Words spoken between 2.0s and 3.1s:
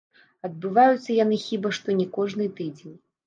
не кожны тыдзень.